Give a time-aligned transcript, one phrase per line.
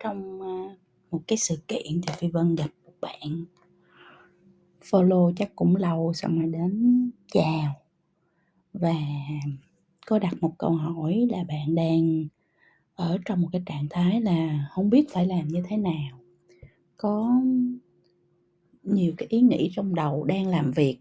[0.00, 0.76] trong, à,
[1.10, 3.44] một cái sự kiện thì Phi Vân gặp một bạn
[4.82, 7.74] follow chắc cũng lâu xong rồi đến chào
[8.72, 8.94] và
[10.06, 12.26] có đặt một câu hỏi là bạn đang
[12.94, 16.18] ở trong một cái trạng thái là không biết phải làm như thế nào,
[16.96, 17.40] có
[18.82, 20.98] nhiều cái ý nghĩ trong đầu, đang làm việc,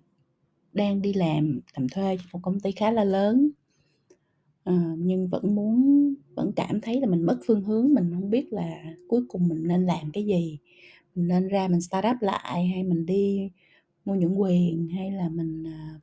[0.73, 3.49] đang đi làm làm thuê cho một công ty khá là lớn.
[4.63, 8.53] Ờ, nhưng vẫn muốn vẫn cảm thấy là mình mất phương hướng, mình hông biết
[8.53, 10.57] là cuối cùng mình nên làm cái gì,
[11.15, 13.49] mình nên ra mình start up lại hay mình đi
[14.05, 15.99] mua nhượng quyền, hay là mình, à,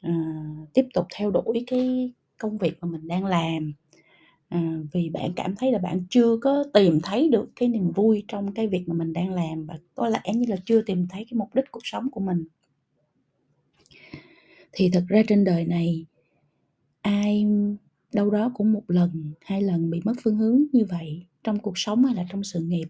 [0.00, 0.12] à,
[0.74, 3.72] tiếp tục theo đuổi cái công việc mà mình đang làm.
[4.48, 8.24] À, vì bạn cảm thấy là bạn chưa có tìm thấy được cái niềm vui
[8.28, 11.26] trong cái việc mà mình đang làm và có lẽ như là chưa tìm thấy
[11.30, 12.44] cái mục đích cuộc sống của mình.
[14.72, 16.06] Thì thật ra trên đời này
[17.04, 17.46] ai
[18.12, 21.78] đâu đó cũng một lần, hai lần bị mất phương hướng như vậy trong cuộc
[21.78, 22.84] sống hay là trong sự nghiệp.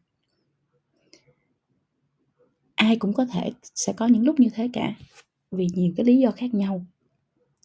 [2.74, 4.94] Ai cũng có thể sẽ có những lúc như thế cả,
[5.50, 6.86] vì nhiều cái lý do khác nhau.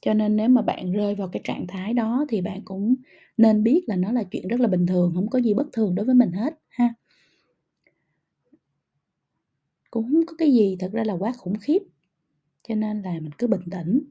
[0.02, 2.96] Cho nên nếu mà bạn rơi vào cái trạng thái đó thì bạn cũng
[3.38, 5.96] nên biết là nó là chuyện rất là bình thường, không có gì bất thường
[5.96, 6.94] đối với mình hết ha.
[9.92, 11.80] Cũng không có cái gì thật ra là quá khủng khiếp,
[12.68, 14.02] cho nên là mình cứ bình tĩnh.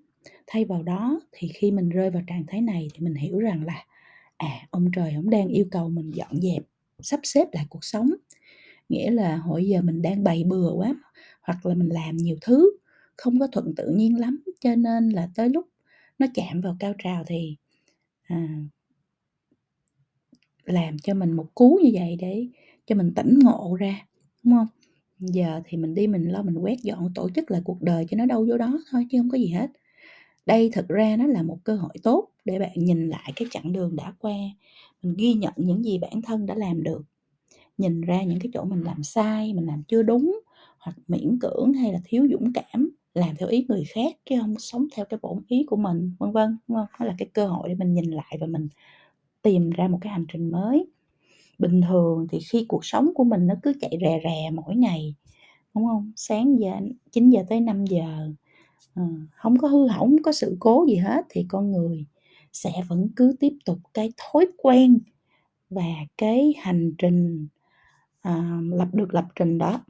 [0.47, 3.65] Thay vào đó thì khi mình rơi vào trạng thái này thì mình hiểu rằng
[3.65, 3.85] là,
[4.37, 6.63] à, ông trời ông đang yêu cầu mình dọn dẹp,
[7.01, 8.11] sắp xếp lại cuộc sống.
[8.89, 10.95] Nghĩa là hồi giờ mình đang bày bừa quá,
[11.43, 12.73] hoặc là mình làm nhiều thứ
[13.17, 15.69] không có thuận tự nhiên lắm, cho nên là tới lúc
[16.19, 17.57] nó chạm vào cao trào thì,
[18.23, 18.49] à
[20.65, 22.47] làm cho mình một cú như vậy để
[22.87, 24.07] cho mình tỉnh ngộ ra,
[24.43, 24.67] đúng không
[25.19, 28.17] Giờ thì mình đi mình lo mình quét dọn, tổ chức lại cuộc đời cho
[28.17, 29.71] nó đâu vô đó thôi chứ không có gì hết.
[30.49, 33.73] Đây thực ra nó là một cơ hội tốt để bạn nhìn lại cái chặng
[33.73, 34.35] đường đã qua,
[35.03, 37.03] mình ghi nhận những gì bản thân đã làm được,
[37.79, 40.41] nhìn ra những cái chỗ mình làm sai, mình làm chưa đúng,
[40.79, 44.55] hoặc miễn cưỡng hay là thiếu dũng cảm làm theo ý người khác chứ không
[44.59, 46.87] sống theo cái bổn ý của mình, vân vân, đúng không?
[47.01, 48.69] Nó là cái cơ hội để mình nhìn lại và mình
[49.43, 50.87] tìm ra một cái hành trình mới.
[51.61, 55.17] Bình thường thì khi cuộc sống của mình nó cứ chạy rè rè mỗi ngày,
[55.75, 56.13] đúng không?
[56.17, 56.73] Sáng giờ
[57.13, 58.33] 9:00 tới 5:00,
[58.99, 62.05] ờ, có hư hỏng, có sự cố gì hết thì con người
[62.53, 64.99] sẽ vẫn cứ tiếp tục cái thói quen
[65.71, 65.85] và
[66.19, 67.49] cái hành trình,
[68.21, 69.85] à, lập được lập trình đó.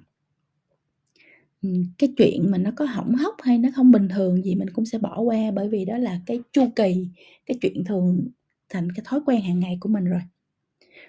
[1.62, 4.70] Ừ, cái chuyện mà nó có hỏng hóc hay nó không bình thường gì mình
[4.70, 7.08] cũng sẽ bỏ qua, bởi vì đó là cái chu kỳ,
[7.46, 8.28] cái chuyện thường
[8.69, 10.20] thành cái thói quen hàng ngày của mình rồi.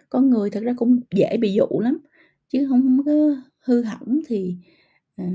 [0.09, 1.97] Con người thật ra cũng dễ bị dụ lắm,
[2.49, 3.11] chứ không có
[3.59, 4.55] hư hỏng thì,
[5.21, 5.27] uh,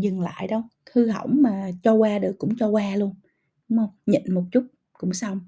[0.00, 0.62] dừng lại đâu,
[0.94, 3.14] hư hỏng mà cho qua được cũng cho qua luôn,
[3.68, 5.40] đúng không Nhịn một chút cũng xong.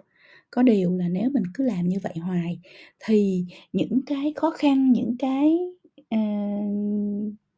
[0.50, 2.60] Có điều là nếu mình cứ làm như vậy hoài
[3.06, 5.58] thì những cái khó khăn, những cái,
[6.10, 6.18] ờ,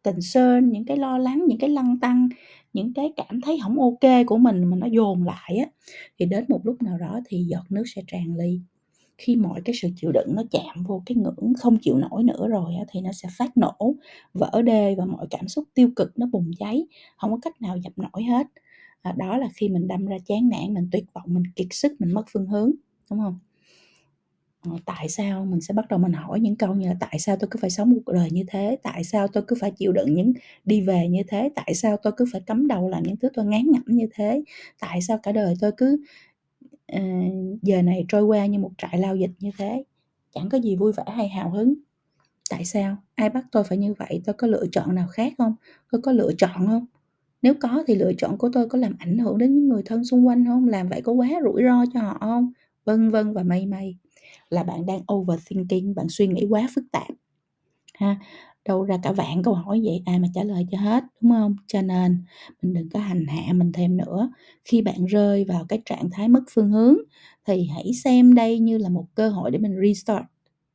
[0.03, 2.29] tình sơn những cái lo lắng, những cái lăn tăng
[2.73, 5.67] những cái cảm thấy không ok của mình mà nó dồn lại á,
[6.19, 8.61] thì đến một lúc nào đó thì giọt nước sẽ tràn ly.
[9.19, 12.49] Khi mọi cái sự chịu đựng nó chạm vô cái ngưỡng không chịu nổi nữa
[12.49, 13.95] rồi thì nó sẽ phát nổ,
[14.35, 16.87] vỡ đê và mọi cảm xúc tiêu cực nó bùng cháy,
[17.19, 18.47] không có cách nào dập nổi hết.
[19.03, 21.93] À, đó là khi mình đâm ra chán nản, mình tuyệt vọng, mình kiệt sức,
[22.01, 22.71] mình mất phương hướng,
[23.11, 23.39] đúng không
[24.63, 27.37] ờ, tại sao mình sẽ bắt đầu mình hỏi những câu như là "Tại sao
[27.41, 28.79] tôi cứ phải sống cuộc đời như thế?
[28.83, 30.33] Tại sao tôi cứ phải chịu đựng những
[30.65, 31.51] đi về như thế?
[31.55, 34.43] Tại sao tôi cứ phải cắm đầu làm những thứ tôi ngán ngẩm như thế?
[34.81, 35.99] Tại sao cả đời tôi cứ,
[36.93, 37.01] Ờ,
[37.63, 39.85] giờ này trôi qua như một trại lao dịch như thế?
[40.35, 41.75] Chẳng có gì vui vẻ hay hào hứng.
[42.51, 42.97] Tại sao?
[43.15, 44.23] Ai bắt tôi phải như vậy?
[44.27, 45.55] Tôi có lựa chọn nào khác không
[45.93, 46.87] Tôi có lựa chọn không
[47.43, 50.05] Nếu có thì lựa chọn của tôi có làm ảnh hưởng đến những người thân
[50.05, 52.53] xung quanh không Làm vậy có quá rủi ro cho họ không
[52.85, 53.97] Vân vân và mây mây.
[54.51, 57.09] Là bạn đang overthinking, bạn suy nghĩ quá phức tạp,
[57.95, 58.17] ha.
[58.69, 61.57] Đâu ra cả vạn câu hỏi vậy, ai mà trả lời cho hết, đúng không?
[61.67, 62.25] Cho nên
[62.63, 64.31] mình đừng có hành hạ mình thêm nữa.
[64.65, 66.97] Khi bạn rơi vào cái trạng thái mất phương hướng
[67.47, 70.25] thì hãy xem đây như là một cơ hội để mình restart,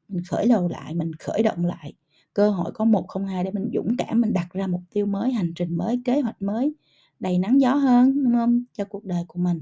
[0.10, 1.94] mình khởi đầu lại, mình khởi động lại.
[2.34, 5.06] Cơ hội có một không hai để mình dũng cảm mình đặt ra mục tiêu
[5.06, 6.76] mới, hành trình mới, kế hoạch mới,
[7.20, 8.64] đầy nắng gió hơn, đúng không?
[8.74, 9.62] Cho cuộc đời của mình.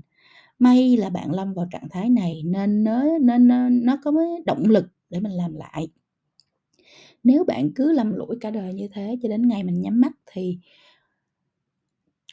[0.60, 4.27] May là bạn lâm vào trạng thái này nên nó nên nó nó có mới
[4.45, 5.89] động lực để mình làm lại.
[7.25, 10.12] Nếu bạn cứ lầm lũi cả đời như thế cho đến ngày mình nhắm mắt
[10.25, 10.57] thì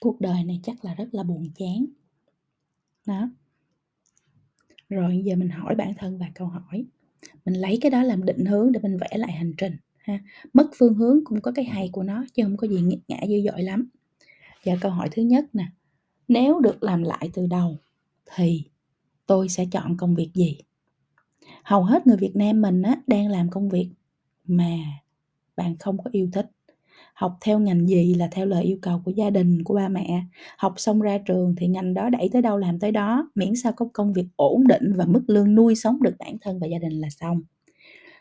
[0.00, 1.86] cuộc đời này chắc là rất là buồn chán.
[3.06, 3.30] Đó.
[4.88, 6.84] Rồi giờ mình hỏi bản thân và câu hỏi,
[7.44, 10.18] mình lấy cái đó làm định hướng để mình vẽ lại hành trình ha.
[10.52, 13.18] Mất phương hướng cũng có cái hay của nó chứ không có gì nghiệt ngã
[13.28, 13.88] dữ dội lắm.
[14.64, 15.66] Giờ câu hỏi thứ nhất nè,
[16.28, 17.76] nếu được làm lại từ đầu
[18.34, 18.64] thì
[19.26, 20.58] tôi sẽ chọn công việc gì?
[21.64, 23.90] hầu hết người Việt Nam mình á, đang làm công việc
[24.46, 24.76] mà
[25.56, 26.50] bạn không có yêu thích.
[27.14, 30.24] Học theo ngành gì là theo lời yêu cầu của gia đình, của ba mẹ.
[30.58, 33.72] Học xong ra trường thì ngành đó đẩy tới đâu làm tới đó, miễn sao
[33.72, 36.78] có công việc ổn định và mức lương nuôi sống được bản thân và gia
[36.78, 37.42] đình là xong.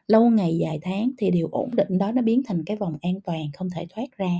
[0.08, 3.22] Lâu ngày dài tháng thì điều ổn định đó nó biến thành cái vòng an
[3.22, 4.32] toàn không thể thoát ra.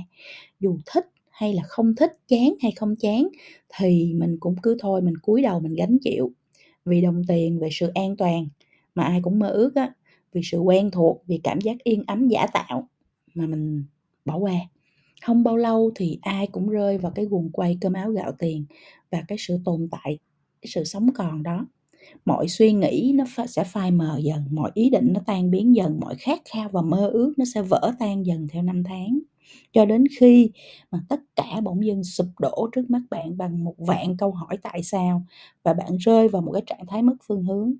[0.60, 3.28] Dù thích hay là không thích, chán hay không chán
[3.78, 6.32] thì mình cũng cứ thôi mình cúi đầu mình gánh chịu.
[6.84, 8.48] Vì đồng tiền, về sự an toàn
[8.94, 9.94] mà ai cũng mơ ước á,
[10.32, 12.88] vì sự quen thuộc, vì cảm giác yên ấm giả tạo
[13.34, 13.84] mà mình
[14.24, 14.54] bỏ qua.
[15.22, 18.64] Không bao lâu thì ai cũng rơi vào cái guồng quay cơm áo gạo tiền
[19.10, 20.18] và cái sự tồn tại,
[20.62, 21.66] cái sự sống còn đó.
[22.24, 26.00] Mọi suy nghĩ nó sẽ phai mờ dần, mọi ý định nó tan biến dần,
[26.00, 29.18] mọi khát khao và mơ ước nó sẽ vỡ tan dần theo năm tháng.
[29.72, 30.50] Cho đến khi
[30.90, 34.56] mà tất cả bỗng dưng sụp đổ trước mắt bạn bằng một vạn câu hỏi
[34.62, 35.22] tại sao
[35.62, 37.74] và bạn rơi vào một cái trạng thái mất phương hướng.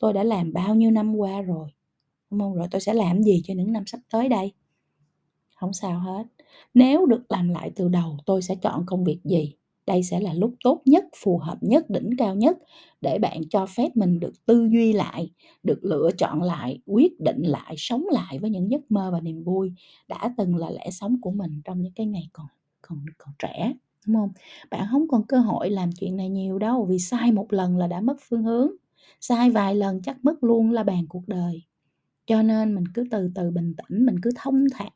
[0.00, 1.68] Tôi đã làm bao nhiêu năm qua rồi,
[2.30, 2.54] đúng không?
[2.54, 4.52] Rồi tôi sẽ làm gì cho những năm sắp tới đây?
[5.56, 6.24] Không sao hết.
[6.74, 9.54] Nếu được làm lại từ đầu, tôi sẽ chọn công việc gì?
[9.86, 12.58] Đây sẽ là lúc tốt nhất, phù hợp nhất, đỉnh cao nhất
[13.00, 15.30] để bạn cho phép mình được tư duy lại,
[15.62, 19.42] được lựa chọn lại, quyết định lại, sống lại với những giấc mơ và niềm
[19.44, 19.72] vui
[20.08, 22.46] đã từng là lẽ sống của mình trong những cái ngày còn
[22.82, 23.72] còn còn trẻ,
[24.06, 24.32] đúng không?
[24.70, 27.86] Bạn không còn cơ hội làm chuyện này nhiều đâu, vì sai một lần là
[27.86, 28.70] đã mất phương hướng,
[29.20, 31.62] sai vài lần chắc mất luôn là bàn cuộc đời.
[32.30, 34.88] Cho nên mình cứ từ từ bình tĩnh, mình cứ thông thả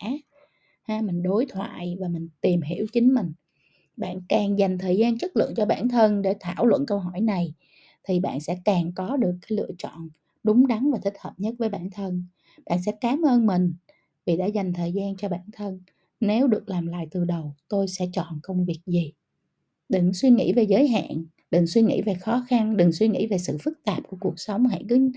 [0.82, 3.32] ha, mình đối thoại và mình tìm hiểu chính mình.
[3.96, 7.20] Bạn càng dành thời gian chất lượng cho bản thân để thảo luận câu hỏi
[7.20, 7.54] này
[8.04, 10.08] thì bạn sẽ càng có được cái lựa chọn
[10.42, 12.24] đúng đắn và thích hợp nhất với bản thân.
[12.66, 13.74] Bạn sẽ cảm ơn mình
[14.26, 15.80] vì đã dành thời gian cho bản thân.
[16.20, 19.12] Nếu được làm lại từ đầu, tôi sẽ chọn công việc gì?
[19.88, 23.26] Đừng suy nghĩ về giới hạn, đừng suy nghĩ về khó khăn, đừng suy nghĩ
[23.26, 25.10] về sự phức tạp của cuộc sống, hãy cứ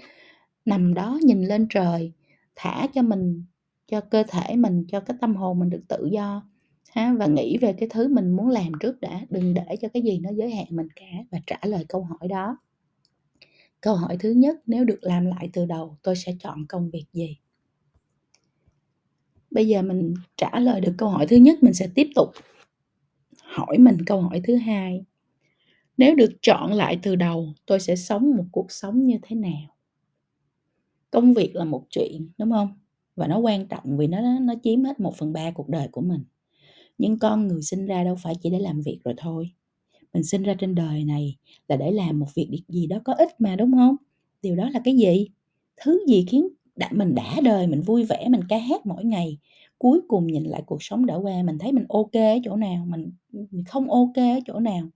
[0.68, 2.12] nằm đó nhìn lên trời,
[2.56, 3.44] thả cho mình
[3.88, 6.50] cho cơ thể mình, cho cái tâm hồn mình được tự do
[6.90, 10.04] ha và nghĩ về cái thứ mình muốn làm trước đã, đừng để cho cái
[10.04, 12.58] gì nó giới hạn mình cả và trả lời câu hỏi đó.
[13.82, 17.06] Câu hỏi thứ nhất, nếu được làm lại từ đầu, tôi sẽ chọn công việc
[17.14, 17.38] gì?
[19.52, 22.30] Bây giờ mình trả lời được câu hỏi thứ nhất, mình sẽ tiếp tục
[23.44, 25.06] hỏi mình câu hỏi thứ hai.
[25.98, 29.77] Nếu được chọn lại từ đầu, tôi sẽ sống một cuộc sống như thế nào?
[31.18, 32.70] Công việc là một chuyện, đúng không?
[33.16, 36.02] Và nó quan trọng vì nó nó chiếm hết một phần ba cuộc đời của
[36.02, 36.24] mình.
[36.98, 39.52] Nhưng con người sinh ra đâu phải chỉ để làm việc rồi thôi.
[40.14, 41.38] Mình sinh ra trên đời này
[41.70, 43.98] là để làm một việc gì đó có ích mà đúng không?
[44.42, 45.30] Điều đó là cái gì?
[45.84, 49.40] Thứ gì khiến đã, mình đã đời, mình vui vẻ, mình ca hát mỗi ngày.
[49.80, 52.86] Cuối cùng nhìn lại cuộc sống đã qua, mình thấy mình ok ở chỗ nào,
[52.90, 54.88] mình, mình không ok ở chỗ nào.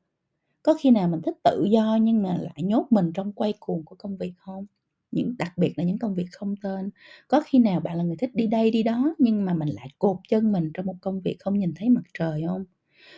[0.63, 3.85] Có khi nào mình thích tự do nhưng mà lại nhốt mình trong quay cuồng
[3.85, 4.68] của công việc không?
[5.12, 6.90] Những, đặc biệt là những công việc không tên.
[7.28, 9.88] Có khi nào bạn là người thích đi đây, đi đó, nhưng mà mình lại
[10.00, 12.66] cột chân mình trong một công việc không nhìn thấy mặt trời không?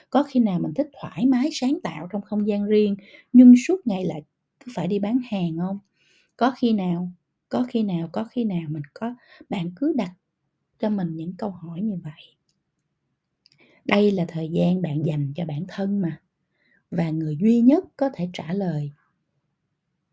[0.09, 2.95] Có khi nào mình thích thoải mái, sáng tạo trong không gian riêng,
[3.33, 4.23] nhưng suốt ngày lại
[4.65, 5.79] cứ phải đi bán hàng không?
[6.37, 7.11] Có khi nào,
[7.49, 9.15] có khi nào, có khi nào mình có,
[9.49, 10.11] bạn cứ đặt
[10.79, 12.35] cho mình những câu hỏi như vậy?
[13.85, 16.21] Đây là thời gian bạn dành cho bản thân mà,
[16.91, 18.91] và người duy nhất có thể trả lời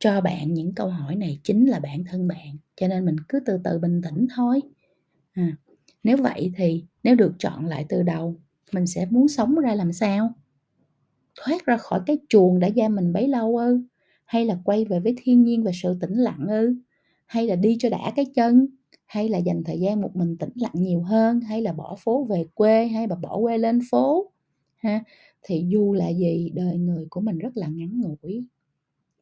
[0.01, 3.41] cho bạn những câu hỏi này chính là bản thân bạn cho nên mình cứ
[3.47, 4.61] từ từ bình tĩnh thôi.
[5.33, 5.57] À,
[6.03, 8.37] nếu vậy thì nếu được chọn lại từ đầu
[8.73, 10.33] mình sẽ muốn sống ra làm sao?
[11.41, 13.81] Thoát ra khỏi cái chuồng đã giam mình bấy lâu ư?
[14.25, 16.75] Hay là quay về với thiên nhiên và sự tĩnh lặng ư?
[17.27, 18.67] Hay là đi cho đã cái chân?
[19.07, 21.41] Hay là dành thời gian một mình tĩnh lặng nhiều hơn?
[21.41, 22.87] Hay là bỏ phố về quê?
[22.87, 24.33] Hay là bỏ quê lên phố?
[24.77, 25.05] Ha
[25.43, 28.47] thì dù là gì đời người của mình rất là ngắn ngủi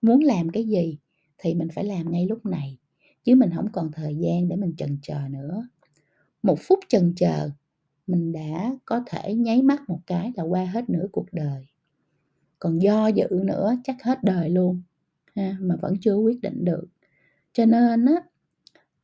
[0.03, 0.99] muốn làm cái gì
[1.39, 2.79] thì mình phải làm ngay lúc này
[3.25, 5.69] chứ mình không còn thời gian để mình chần chờ nữa.
[6.43, 7.51] Một phút chần chờ
[8.07, 11.67] mình đã có thể nháy mắt một cái là qua hết nửa cuộc đời.
[12.59, 14.83] Còn do dự nữa chắc hết đời luôn
[15.37, 16.85] ha, mà vẫn chưa quyết định được.
[17.53, 18.23] Cho nên á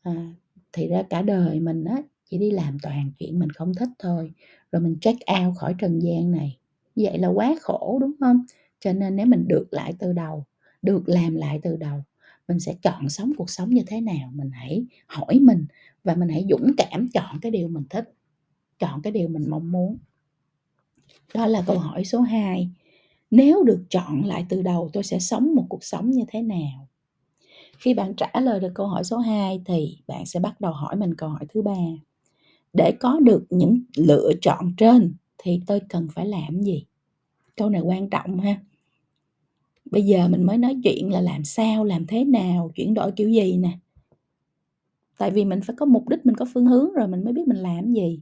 [0.03, 0.35] à,
[0.73, 4.33] thì ra cả đời mình á chỉ đi làm toàn chuyện mình không thích thôi
[4.73, 6.59] rồi mình check out khỏi trần gian này.
[6.97, 8.45] Vậy là quá khổ đúng không?
[8.81, 10.45] Cho nên nếu mình được lại từ đầu
[10.85, 12.05] được làm lại từ đầu.
[12.49, 15.67] Mình sẽ chọn sống cuộc sống như thế nào, mình hãy hỏi mình
[16.05, 18.15] và mình hãy dũng cảm chọn cái điều mình thích,
[18.79, 19.99] chọn cái điều mình mong muốn.
[21.35, 22.71] Đó là câu hỏi số 2
[23.31, 26.89] nếu được chọn lại từ đầu, tôi sẽ sống một cuộc sống như thế nào?
[27.79, 30.97] Khi bạn trả lời được câu hỏi số 2 thì bạn sẽ bắt đầu hỏi
[30.97, 31.77] mình câu hỏi thứ ba.
[32.73, 36.85] Để có được những lựa chọn trên thì tôi cần phải làm gì?
[37.57, 38.61] Câu này quan trọng ha
[39.95, 43.29] bây giờ mình mới nói chuyện là làm sao, làm thế nào, chuyển đổi kiểu
[43.29, 43.71] gì nè.
[45.19, 47.49] Tại vì mình phải có mục đích, mình có phương hướng rồi mình mới biết
[47.49, 48.21] mình làm gì.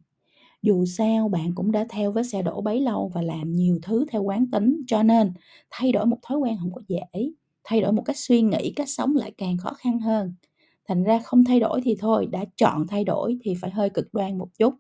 [0.62, 4.05] Dù sao bạn cũng đã theo với xe đổ bấy lâu và làm nhiều thứ
[4.11, 5.33] theo quán tính, cho nên
[5.71, 7.33] thay đổi một thói quen không có dễ.
[7.64, 10.35] Thay đổi một cách suy nghĩ, cách sống lại càng khó khăn hơn.
[10.88, 14.14] Thành ra không thay đổi thì thôi, đã chọn thay đổi thì phải hơi cực
[14.14, 14.75] đoan một chút.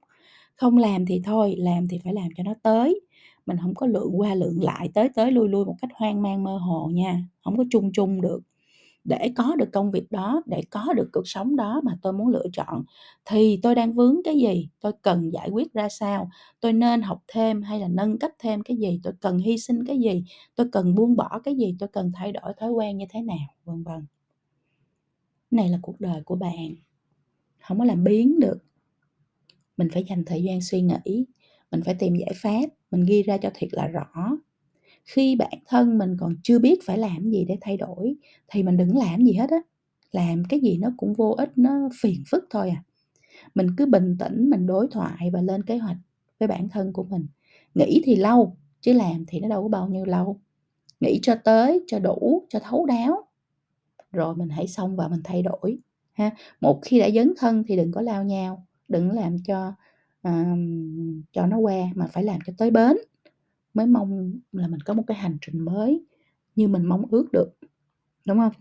[0.56, 3.00] Không làm thì thôi, làm thì phải làm cho nó tới
[3.46, 6.44] mình không có lượng qua lượng lại tới tới lui lui một cách hoang mang
[6.44, 8.40] mơ hồ nha không có chung chung được.
[9.04, 12.28] Để có được công việc đó, để có được cuộc sống đó mà tôi muốn
[12.28, 12.84] lựa chọn,
[13.24, 14.68] thì tôi đang vướng cái gì?
[14.80, 16.30] Tôi cần giải quyết ra sao?
[16.60, 19.00] Tôi nên học thêm hay là nâng cấp thêm cái gì?
[19.02, 20.24] Tôi cần hy sinh cái gì?
[20.54, 21.76] Tôi cần buông bỏ cái gì?
[21.78, 23.54] Tôi cần thay đổi thói quen như thế nào?
[23.64, 24.06] Vân vân.
[25.50, 26.74] Này là cuộc đời của bạn.
[27.60, 28.58] Không có làm biến được.
[29.76, 31.26] Mình phải dành thời gian suy nghĩ,
[31.70, 34.38] mình phải tìm giải pháp mình ghi ra cho thiệt là rõ.
[35.04, 38.16] Khi bản thân mình còn chưa biết phải làm gì để thay đổi,
[38.48, 39.58] thì mình đừng làm gì hết á.
[40.12, 42.82] Làm cái gì nó cũng vô ích, nó phiền phức thôi à.
[43.54, 45.96] Mình cứ bình tĩnh, mình đối thoại và lên kế hoạch
[46.40, 47.26] với bản thân của mình.
[47.74, 50.40] Nghĩ thì lâu, chứ làm thì nó đâu có bao nhiêu lâu.
[51.00, 53.28] Nghĩ cho tới, cho đủ, cho thấu đáo.
[54.12, 55.78] Rồi mình hãy xong và mình thay đổi,
[56.12, 56.30] ha.
[56.60, 59.72] Một khi đã dấn thân thì đừng có lao nhau đừng làm cho
[60.22, 60.56] à,
[61.32, 62.96] cho nó qua mà phải làm cho tới bến
[63.74, 66.04] mới mong là mình có một cái hành trình mới
[66.56, 67.54] như mình mong ước được
[68.26, 68.52] đúng không?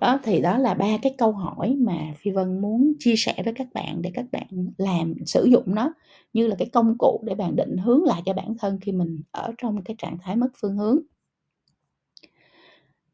[0.00, 3.54] Đó thì đó là ba cái câu hỏi mà phi vân muốn chia sẻ với
[3.54, 4.46] các bạn để các bạn
[4.78, 5.92] làm sử dụng nó
[6.32, 9.22] như là cái công cụ để bạn định hướng lại cho bản thân khi mình
[9.30, 10.98] ở trong cái trạng thái mất phương hướng.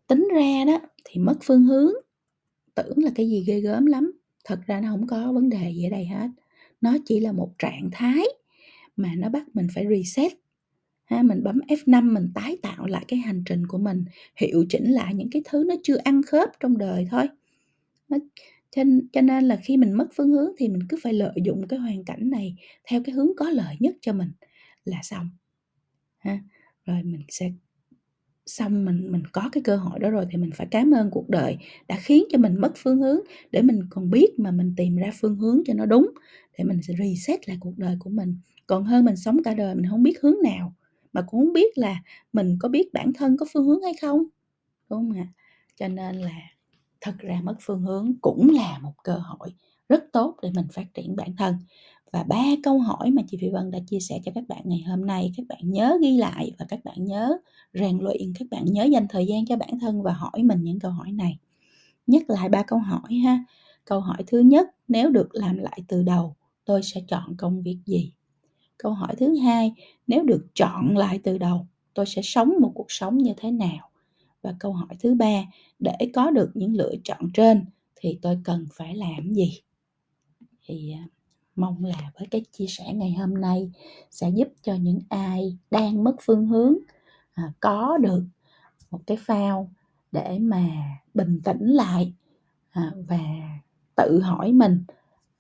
[0.07, 1.93] Tính ra đó thì mất phương hướng
[2.75, 4.13] tưởng là cái gì ghê gớm lắm
[4.45, 6.29] thật ra nó không có vấn đề gì ở đây hết
[6.85, 8.25] nó chỉ là một trạng thái
[8.97, 10.33] mà nó bắt mình phải reset.
[11.05, 14.05] Ha mình bấm F5 mình tái tạo lại cái hành trình của mình
[14.37, 17.29] hiệu chỉnh lại những cái thứ nó chưa ăn khớp trong đời thôi.
[18.77, 21.69] Cho, cho nên là khi mình mất phương hướng thì mình cứ phải lợi dụng
[21.69, 24.31] cái hoàn cảnh này theo cái hướng có lợi nhất cho mình
[24.85, 25.31] là xong.
[26.19, 26.39] Ha
[26.87, 27.53] rồi mình sẽ
[28.47, 31.29] xong mình mình có cái cơ hội đó rồi thì mình phải cảm ơn cuộc
[31.29, 31.57] đời
[31.89, 35.11] đã khiến cho mình mất phương hướng để mình còn biết mà mình tìm ra
[35.21, 36.11] phương hướng cho nó đúng
[36.59, 38.39] để mình sẽ reset lại cuộc đời của mình.
[38.67, 40.75] Còn hơn mình sống cả đời, mình không biết hướng nào,
[41.13, 44.25] mà cũng không biết là mình có biết bản thân có phương hướng hay không,
[44.91, 45.27] đúng không ạ?
[45.77, 46.41] Cho nên là
[47.01, 49.55] thật ra mất phương hướng cũng là một cơ hội
[49.89, 51.55] rất tốt để mình phát triển bản thân.
[52.13, 54.83] Và ba câu hỏi mà chị Phi Vân đã chia sẻ cho các bạn ngày
[54.89, 57.39] hôm nay, các bạn nhớ ghi lại và các bạn nhớ
[57.75, 60.81] rèn luyện, các bạn nhớ dành thời gian cho bản thân và hỏi mình những
[60.81, 61.39] câu hỏi này.
[62.07, 63.45] Nhắc lại ba câu hỏi ha.
[63.85, 67.79] Câu hỏi thứ nhất, nếu được làm lại từ đầu tôi sẽ chọn công việc
[67.87, 68.13] gì?
[68.79, 69.73] Câu hỏi thứ hai
[70.07, 73.91] nếu được chọn lại từ đầu tôi sẽ sống một cuộc sống như thế nào?
[74.43, 75.45] Và câu hỏi thứ ba
[75.79, 77.65] để có được những lựa chọn trên
[77.97, 79.61] thì tôi cần phải làm gì?
[80.67, 81.05] Thì à,
[81.57, 83.71] mong là với cái chia sẻ ngày hôm nay
[84.11, 86.75] sẽ giúp cho những ai đang mất phương hướng
[87.35, 88.25] à, có được
[88.91, 89.71] một cái phao
[90.13, 90.69] để mà
[91.15, 92.13] bình tĩnh lại
[92.71, 93.21] à, và
[93.97, 94.85] tự hỏi mình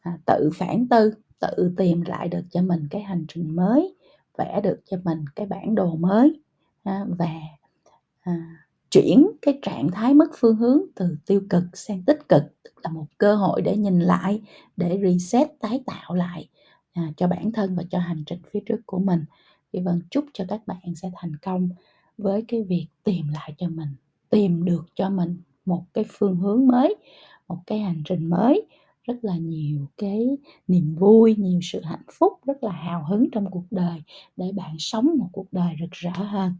[0.04, 3.94] à, tự phản tư tự tìm lại được cho mình cái hành trình mới
[4.38, 6.40] vẽ được cho mình cái bản đồ mới.
[6.84, 7.30] À, và
[8.20, 8.34] à,
[8.90, 12.90] chuyển cái trạng thái mất phương hướng từ tiêu cực sang tích cực tức là
[12.90, 14.42] một cơ hội để nhìn lại
[14.76, 16.48] để reset tái tạo lại
[16.92, 19.24] à, cho bản thân và cho hành trình phía trước của mình.
[19.72, 21.68] Vì vân chúc cho các bạn sẽ thành công
[22.18, 23.88] với cái việc tìm lại cho mình
[24.30, 26.96] tìm được cho mình một cái phương hướng mới
[27.48, 28.66] một cái hành trình mới
[29.04, 30.26] rất là nhiều cái
[30.68, 34.02] niềm vui, nhiều sự hạnh phúc, rất là hào hứng trong cuộc đời
[34.36, 36.52] để bạn sống một cuộc đời rực rỡ hơn.